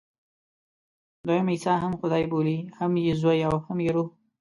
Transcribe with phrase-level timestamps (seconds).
[1.27, 4.09] دوی عیسی هم خدای بولي، هم یې زوی او هم یې روح.